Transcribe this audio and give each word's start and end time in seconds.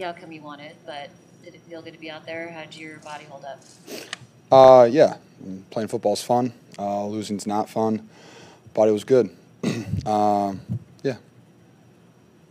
the 0.00 0.06
outcome 0.06 0.32
you 0.32 0.40
wanted, 0.40 0.74
but 0.86 1.10
did 1.44 1.54
it 1.54 1.60
feel 1.68 1.82
good 1.82 1.92
to 1.92 2.00
be 2.00 2.10
out 2.10 2.24
there? 2.24 2.50
How 2.50 2.62
did 2.62 2.74
your 2.74 2.98
body 3.00 3.24
hold 3.24 3.44
up? 3.44 3.60
Uh, 4.50 4.88
yeah, 4.90 5.18
playing 5.68 5.88
football's 5.88 6.22
fun. 6.22 6.54
Uh, 6.78 7.06
losing's 7.06 7.46
not 7.46 7.68
fun. 7.68 8.08
Body 8.72 8.92
was 8.92 9.04
good. 9.04 9.28
um, 10.06 10.62
yeah. 11.02 11.16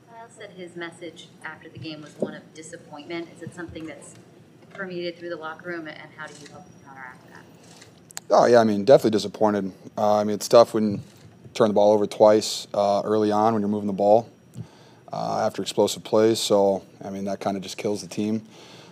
Kyle 0.08 0.28
said 0.30 0.52
his 0.52 0.76
message 0.76 1.28
after 1.44 1.68
the 1.70 1.80
game 1.80 2.02
was 2.02 2.14
one 2.20 2.36
of 2.36 2.54
disappointment. 2.54 3.28
Is 3.36 3.42
it 3.42 3.56
something 3.56 3.88
that's 3.88 4.14
permeated 4.70 5.18
through 5.18 5.30
the 5.30 5.36
locker 5.36 5.70
room, 5.70 5.88
and 5.88 6.12
how 6.18 6.28
do 6.28 6.34
you 6.40 6.48
help 6.52 6.66
counteract 6.86 7.28
that? 7.34 7.44
Oh 8.30 8.46
yeah, 8.46 8.60
I 8.60 8.64
mean 8.64 8.86
definitely 8.86 9.12
disappointed. 9.12 9.72
Uh, 9.98 10.18
I 10.18 10.24
mean 10.24 10.36
it's 10.36 10.48
tough 10.48 10.76
when 10.76 10.92
you 10.92 11.00
turn 11.56 11.70
the 11.70 11.74
ball 11.74 11.94
over 11.94 12.06
twice 12.06 12.68
uh, 12.76 13.02
early 13.04 13.32
on 13.32 13.54
when 13.54 13.62
you're 13.64 13.70
moving 13.70 13.88
the 13.88 13.94
ball 13.94 14.30
uh, 15.12 15.44
after 15.46 15.62
explosive 15.62 16.04
plays. 16.04 16.40
So 16.40 16.84
I 17.04 17.10
mean 17.10 17.26
that 17.26 17.40
kind 17.40 17.58
of 17.58 17.64
just 17.64 17.78
kills 17.78 18.02
the 18.02 18.08
team. 18.08 18.46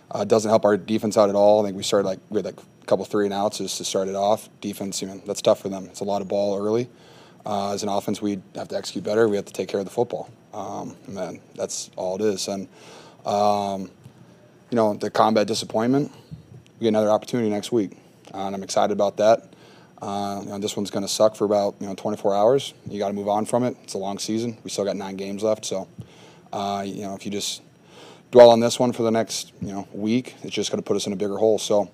Uh, 0.10 0.24
doesn't 0.24 0.50
help 0.50 0.66
our 0.66 0.78
defense 0.78 1.18
out 1.18 1.30
at 1.30 1.36
all. 1.36 1.62
I 1.62 1.68
think 1.68 1.78
we 1.78 1.84
started 1.84 2.08
like 2.08 2.20
we 2.30 2.38
had 2.38 2.46
like 2.46 2.60
a 2.60 2.86
couple 2.86 3.06
three 3.06 3.26
and 3.26 3.34
outs 3.34 3.58
just 3.58 3.78
to 3.78 3.86
start 3.86 4.08
it 4.08 4.16
off. 4.16 4.50
Defense, 4.62 5.02
you 5.02 5.08
know, 5.08 5.22
that's 5.26 5.42
tough 5.42 5.62
for 5.62 5.70
them. 5.70 5.86
It's 5.86 6.00
a 6.00 6.06
lot 6.06 6.22
of 6.22 6.28
ball 6.28 6.58
early. 6.58 6.90
Uh, 7.46 7.74
as 7.74 7.84
an 7.84 7.90
offense, 7.90 8.22
we 8.22 8.42
have 8.56 8.68
to 8.70 8.78
execute 8.78 9.04
better. 9.04 9.28
We 9.28 9.38
have 9.38 9.46
to 9.46 9.54
take 9.54 9.70
care 9.70 9.80
of 9.80 9.86
the 9.86 9.92
football. 9.92 10.30
Um, 10.54 10.96
and 11.08 11.18
then 11.18 11.40
that's 11.56 11.92
all 11.96 12.16
it 12.16 12.22
is. 12.22 12.48
And 12.48 12.68
um, 13.26 13.92
you 14.70 14.76
know, 14.76 14.94
the 14.94 15.10
combat 15.10 15.48
disappointment. 15.48 16.12
We 16.80 16.86
get 16.86 16.90
another 16.90 17.10
opportunity 17.10 17.50
next 17.50 17.72
week, 17.72 17.98
uh, 18.34 18.46
and 18.46 18.56
I'm 18.56 18.64
excited 18.64 18.92
about 18.92 19.18
that. 19.18 19.50
Uh, 20.02 20.42
you 20.44 20.50
know, 20.50 20.60
this 20.60 20.78
one's 20.78 20.92
going 20.92 21.06
to 21.06 21.12
suck 21.12 21.36
for 21.36 21.46
about 21.46 21.76
you 21.80 21.88
know 21.88 21.96
24 21.96 22.36
hours. 22.36 22.74
You 22.88 23.00
got 23.00 23.08
to 23.08 23.14
move 23.14 23.28
on 23.28 23.46
from 23.46 23.64
it. 23.64 23.76
It's 23.84 23.96
a 23.96 23.98
long 23.98 24.20
season. 24.20 24.58
We 24.64 24.70
still 24.70 24.86
got 24.86 24.96
nine 24.96 25.16
games 25.16 25.44
left, 25.44 25.66
so 25.66 25.88
uh, 26.54 26.84
you 26.86 27.02
know 27.04 27.16
if 27.16 27.26
you 27.26 27.32
just 27.32 27.62
dwell 28.32 28.50
on 28.50 28.60
this 28.60 28.80
one 28.80 28.92
for 28.92 29.04
the 29.04 29.12
next 29.12 29.54
you 29.62 29.72
know 29.72 29.88
week, 29.94 30.36
it's 30.44 30.54
just 30.54 30.72
going 30.72 30.82
to 30.82 30.88
put 30.88 30.96
us 30.96 31.08
in 31.08 31.14
a 31.14 31.16
bigger 31.16 31.38
hole. 31.38 31.58
So 31.58 31.90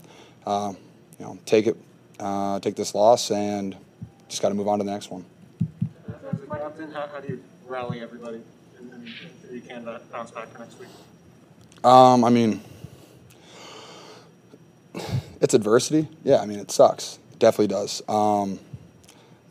uh, 0.46 0.74
you 1.20 1.26
know, 1.26 1.38
take 1.46 1.68
it, 1.68 1.78
uh, 2.20 2.60
take 2.60 2.76
this 2.76 2.96
loss, 2.96 3.32
and 3.32 3.76
just 4.28 4.42
got 4.42 4.50
to 4.50 4.56
move 4.56 4.68
on 4.68 4.80
to 4.80 4.86
the 4.86 4.92
next 4.92 5.12
one. 5.12 5.26
As 6.08 6.42
a 6.42 6.48
captain, 6.48 6.92
how, 6.92 7.08
how 7.08 7.20
do 7.20 7.34
you 7.34 7.44
rally 7.68 8.02
everybody 8.02 8.42
and, 8.78 8.92
and 8.94 9.08
you 9.52 9.62
can 9.62 9.88
uh, 9.88 10.00
bounce 10.12 10.32
back 10.32 10.50
for 10.50 10.60
next 10.60 10.80
week? 10.80 10.90
Um, 11.84 12.24
I 12.24 12.30
mean, 12.30 12.62
it's 15.42 15.54
adversity. 15.54 16.08
Yeah, 16.24 16.38
I 16.38 16.46
mean, 16.46 16.60
it 16.60 16.72
sucks. 16.72 17.20
It 17.32 17.40
definitely 17.40 17.68
does. 17.68 18.02
Um, 18.08 18.60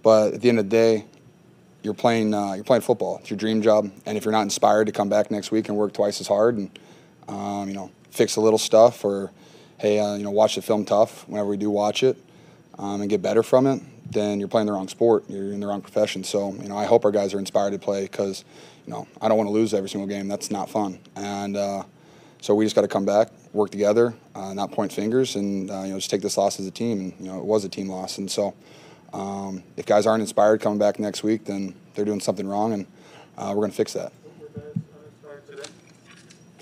but 0.03 0.35
at 0.35 0.41
the 0.41 0.49
end 0.49 0.59
of 0.59 0.69
the 0.69 0.77
day, 0.77 1.05
you're 1.83 1.95
playing 1.95 2.35
uh, 2.35 2.55
you're 2.55 2.65
playing 2.65 2.83
football. 2.83 3.19
It's 3.19 3.31
your 3.31 3.37
dream 3.37 3.63
job, 3.63 3.91
and 4.07 4.17
if 4.17 4.25
you're 4.25 4.33
not 4.33 4.43
inspired 4.43 4.87
to 4.87 4.93
come 4.93 5.09
back 5.09 5.31
next 5.31 5.51
week 5.51 5.69
and 5.69 5.77
work 5.77 5.93
twice 5.93 6.21
as 6.21 6.27
hard 6.27 6.57
and 6.57 6.79
um, 7.29 7.69
you 7.69 7.75
know 7.75 7.91
fix 8.11 8.37
a 8.37 8.41
little 8.41 8.59
stuff 8.59 9.05
or 9.05 9.31
hey 9.79 9.99
uh, 9.99 10.15
you 10.15 10.23
know 10.23 10.31
watch 10.31 10.55
the 10.55 10.63
film 10.63 10.85
tough 10.85 11.27
whenever 11.29 11.49
we 11.49 11.57
do 11.57 11.71
watch 11.71 12.03
it 12.03 12.17
um, 12.79 13.01
and 13.01 13.11
get 13.11 13.23
better 13.23 13.43
from 13.43 13.67
it, 13.67 13.83
then 14.11 14.39
you're 14.39 14.49
playing 14.49 14.67
the 14.67 14.73
wrong 14.73 14.89
sport. 14.89 15.25
You're 15.29 15.53
in 15.53 15.61
the 15.61 15.67
wrong 15.67 15.81
profession. 15.81 16.25
So 16.25 16.53
you 16.55 16.69
know 16.69 16.77
I 16.77 16.85
hope 16.85 17.05
our 17.05 17.11
guys 17.11 17.35
are 17.35 17.39
inspired 17.39 17.73
to 17.73 17.79
play 17.79 18.03
because 18.03 18.45
you 18.87 18.93
know 18.93 19.07
I 19.21 19.29
don't 19.29 19.37
want 19.37 19.49
to 19.49 19.53
lose 19.53 19.75
every 19.75 19.89
single 19.89 20.09
game. 20.09 20.29
That's 20.29 20.51
not 20.51 20.71
fun. 20.71 20.99
And 21.17 21.57
uh, 21.57 21.85
so 22.41 22.55
we 22.55 22.65
just 22.65 22.75
got 22.75 22.83
to 22.83 22.89
come 22.89 23.05
back, 23.05 23.29
work 23.53 23.71
together, 23.71 24.15
uh, 24.35 24.53
not 24.55 24.73
point 24.73 24.93
fingers, 24.93 25.37
and 25.37 25.71
uh, 25.71 25.83
you 25.83 25.91
know 25.91 25.99
just 25.99 26.11
take 26.11 26.23
this 26.23 26.37
loss 26.37 26.61
as 26.61 26.67
a 26.67 26.71
team. 26.71 27.01
And 27.01 27.15
you 27.19 27.27
know 27.27 27.39
it 27.39 27.45
was 27.45 27.65
a 27.65 27.69
team 27.69 27.89
loss, 27.89 28.19
and 28.19 28.31
so 28.31 28.55
um, 29.13 29.63
if 29.77 29.87
guys 29.87 30.07
aren't 30.07 30.21
inspired 30.21 30.61
coming 30.61 30.79
back 30.79 30.99
next 30.99 31.23
week, 31.23 31.45
then 31.45 31.75
they're 31.95 32.05
doing 32.05 32.21
something 32.21 32.47
wrong, 32.47 32.73
and 32.73 32.87
uh, 33.37 33.49
we're 33.49 33.63
going 33.63 33.71
to 33.71 33.77
fix 33.77 33.93
that. 33.93 34.13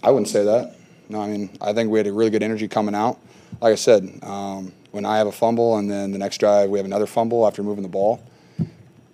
I 0.02 0.10
wouldn't 0.10 0.28
say 0.28 0.44
that. 0.44 0.76
No, 1.08 1.20
I 1.20 1.28
mean 1.28 1.50
I 1.60 1.72
think 1.72 1.90
we 1.90 1.98
had 1.98 2.06
a 2.06 2.12
really 2.12 2.30
good 2.30 2.42
energy 2.42 2.68
coming 2.68 2.94
out. 2.94 3.18
Like 3.60 3.72
I 3.72 3.76
said, 3.76 4.18
um, 4.22 4.72
when 4.92 5.04
I 5.04 5.18
have 5.18 5.26
a 5.26 5.32
fumble 5.32 5.76
and 5.76 5.90
then 5.90 6.12
the 6.12 6.18
next 6.18 6.38
drive 6.38 6.70
we 6.70 6.78
have 6.78 6.86
another 6.86 7.06
fumble 7.06 7.46
after 7.46 7.62
moving 7.62 7.82
the 7.82 7.88
ball, 7.88 8.22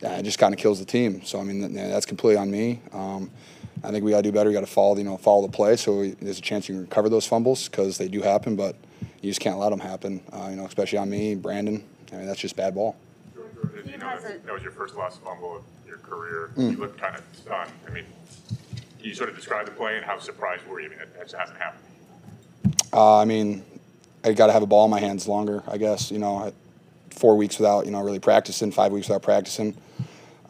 it 0.03 0.23
just 0.23 0.39
kind 0.39 0.55
of 0.55 0.61
kills 0.61 0.79
the 0.79 0.85
team. 0.85 1.25
So 1.25 1.41
I 1.41 1.43
mean 1.43 1.75
that's 1.75 2.07
completely 2.07 2.37
on 2.37 2.51
me. 2.51 2.83
Um, 2.93 3.31
I 3.83 3.91
think 3.91 4.05
we 4.05 4.11
got 4.11 4.19
to 4.19 4.23
do 4.23 4.33
better. 4.33 4.49
We 4.49 4.55
got 4.55 4.61
to 4.61 4.67
follow, 4.67 4.97
you 4.97 5.05
know, 5.05 5.17
follow 5.17 5.47
the 5.47 5.53
play. 5.53 5.77
So 5.77 6.01
we, 6.01 6.11
there's 6.11 6.39
a 6.39 6.43
chance 6.43 6.69
you 6.69 6.75
can 6.75 6.83
recover 6.83 7.09
those 7.09 7.27
fumbles 7.27 7.69
because 7.69 7.99
they 7.99 8.09
do 8.09 8.21
happen, 8.23 8.57
but 8.57 8.75
you 9.21 9.31
just 9.31 9.41
can't 9.41 9.59
let 9.59 9.71
them 9.71 9.81
happen. 9.81 10.23
Uh, 10.33 10.49
you 10.51 10.57
know, 10.57 10.67
especially 10.67 10.99
on 10.99 11.11
me, 11.11 11.35
Brandon. 11.35 11.85
I 12.13 12.17
mean, 12.17 12.27
that's 12.27 12.41
just 12.41 12.57
bad 12.57 12.75
ball. 12.75 12.97
You 13.87 13.99
know, 13.99 14.19
that, 14.21 14.45
that 14.45 14.53
was 14.53 14.63
your 14.63 14.73
first 14.73 14.97
lost 14.97 15.23
fumble 15.23 15.57
of 15.57 15.63
your 15.87 15.99
career. 15.99 16.51
Mm. 16.57 16.73
You 16.73 16.77
looked 16.77 16.99
kind 16.99 17.17
of 17.17 17.23
stunned. 17.33 17.71
I 17.87 17.91
mean, 17.91 18.05
can 18.99 19.09
you 19.09 19.15
sort 19.15 19.29
of 19.29 19.37
describe 19.37 19.67
the 19.67 19.73
play 19.73 19.97
and 19.97 20.05
how 20.05 20.19
surprised 20.19 20.67
were 20.67 20.81
you? 20.81 20.87
I 20.87 20.91
mean, 20.91 20.99
that, 20.99 21.15
that 21.15 21.39
hasn't 21.39 21.59
happened. 21.59 21.83
Uh, 22.93 23.19
I 23.19 23.25
mean, 23.25 23.65
I 24.25 24.33
got 24.33 24.49
to 24.49 24.53
have 24.53 24.63
a 24.63 24.67
ball 24.67 24.85
in 24.87 24.91
my 24.91 25.01
hands 25.01 25.29
longer. 25.29 25.63
I 25.69 25.79
guess 25.79 26.11
you 26.11 26.19
know, 26.19 26.53
four 27.11 27.37
weeks 27.37 27.59
without 27.59 27.87
you 27.87 27.93
know 27.93 28.01
really 28.01 28.19
practicing, 28.19 28.73
five 28.73 28.93
weeks 28.93 29.09
without 29.09 29.23
practicing. 29.23 29.77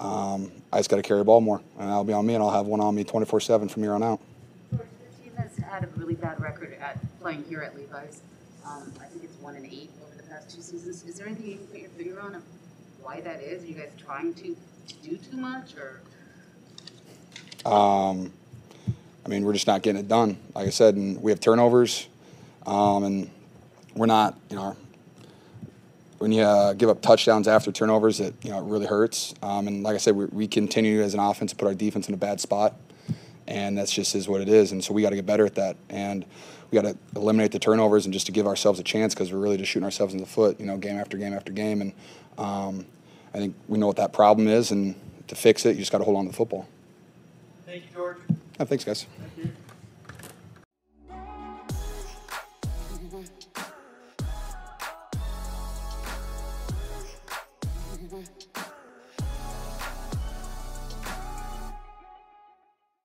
Um, 0.00 0.50
I 0.72 0.78
just 0.78 0.90
got 0.90 0.96
to 0.96 1.02
carry 1.02 1.20
the 1.20 1.24
ball 1.24 1.40
more, 1.40 1.60
and 1.78 1.88
that'll 1.88 2.04
be 2.04 2.12
on 2.12 2.26
me, 2.26 2.34
and 2.34 2.42
I'll 2.42 2.50
have 2.50 2.66
one 2.66 2.80
on 2.80 2.94
me 2.94 3.04
24/7 3.04 3.70
from 3.70 3.82
here 3.82 3.92
on 3.92 4.02
out. 4.02 4.20
George, 4.70 4.88
the 4.98 5.22
team 5.22 5.36
has 5.36 5.56
had 5.58 5.84
a 5.84 5.88
really 5.96 6.14
bad 6.14 6.40
record 6.40 6.76
at 6.80 6.98
playing 7.20 7.44
here 7.48 7.62
at 7.62 7.76
Levi's. 7.76 8.22
Um, 8.64 8.92
I 9.00 9.04
think 9.06 9.24
it's 9.24 9.36
one 9.40 9.56
and 9.56 9.66
eight 9.66 9.90
over 10.04 10.16
the 10.16 10.28
past 10.28 10.54
two 10.54 10.62
seasons. 10.62 11.04
Is 11.04 11.18
there 11.18 11.26
anything 11.26 11.46
you 11.46 11.56
can 11.56 11.66
put 11.66 11.80
your 11.80 11.90
finger 11.90 12.20
on 12.20 12.34
of 12.34 12.42
why 13.06 13.20
that 13.20 13.40
is? 13.40 13.62
Are 13.62 13.66
you 13.66 13.74
guys 13.74 13.92
trying 14.04 14.34
to, 14.34 14.56
do 15.04 15.16
too 15.16 15.36
much, 15.36 15.74
or? 15.76 16.00
Um, 17.64 18.32
I 19.24 19.28
mean, 19.28 19.44
we're 19.44 19.52
just 19.52 19.68
not 19.68 19.82
getting 19.82 20.00
it 20.00 20.08
done. 20.08 20.38
Like 20.56 20.66
I 20.66 20.70
said, 20.70 20.96
and 20.96 21.22
we 21.22 21.30
have 21.30 21.38
turnovers, 21.38 22.08
um, 22.66 23.04
and 23.04 23.30
we're 23.94 24.06
not, 24.06 24.36
you 24.50 24.56
know, 24.56 24.76
when 26.18 26.32
you 26.32 26.42
uh, 26.42 26.72
give 26.72 26.88
up 26.88 27.00
touchdowns 27.00 27.46
after 27.46 27.70
turnovers, 27.70 28.18
it 28.18 28.34
you 28.42 28.50
know 28.50 28.58
it 28.58 28.64
really 28.64 28.86
hurts. 28.86 29.34
Um, 29.40 29.68
and 29.68 29.84
like 29.84 29.94
I 29.94 29.98
said, 29.98 30.16
we, 30.16 30.24
we, 30.26 30.48
continue 30.48 31.02
as 31.02 31.14
an 31.14 31.20
offense 31.20 31.52
to 31.52 31.56
put 31.56 31.68
our 31.68 31.74
defense 31.74 32.08
in 32.08 32.14
a 32.14 32.16
bad 32.16 32.40
spot, 32.40 32.74
and 33.46 33.78
that's 33.78 33.92
just 33.92 34.16
is 34.16 34.28
what 34.28 34.40
it 34.40 34.48
is. 34.48 34.72
And 34.72 34.82
so 34.82 34.92
we 34.92 35.02
got 35.02 35.10
to 35.10 35.16
get 35.16 35.26
better 35.26 35.46
at 35.46 35.54
that, 35.54 35.76
and 35.90 36.24
we 36.70 36.80
got 36.80 36.88
to 36.88 36.96
eliminate 37.14 37.52
the 37.52 37.60
turnovers 37.60 38.04
and 38.04 38.12
just 38.12 38.26
to 38.26 38.32
give 38.32 38.48
ourselves 38.48 38.80
a 38.80 38.84
chance 38.84 39.14
because 39.14 39.32
we're 39.32 39.38
really 39.38 39.58
just 39.58 39.70
shooting 39.70 39.84
ourselves 39.84 40.12
in 40.12 40.20
the 40.20 40.26
foot, 40.26 40.58
you 40.58 40.66
know, 40.66 40.76
game 40.76 40.98
after 40.98 41.16
game 41.16 41.34
after 41.34 41.52
game. 41.52 41.80
And 41.80 41.92
um, 42.38 42.86
I 43.36 43.38
think 43.38 43.54
we 43.68 43.78
know 43.78 43.86
what 43.86 43.96
that 43.96 44.14
problem 44.14 44.48
is, 44.48 44.70
and 44.70 44.94
to 45.28 45.34
fix 45.34 45.66
it, 45.66 45.76
you 45.76 45.80
just 45.80 45.92
got 45.92 45.98
to 45.98 46.04
hold 46.04 46.16
on 46.16 46.24
to 46.24 46.30
the 46.30 46.36
football. 46.36 46.66
Thank 47.66 47.82
you, 47.82 47.88
George. 47.94 48.16
Thanks, 48.58 48.82
guys. 48.82 49.04
Thank 49.36 49.36
you. 49.36 49.52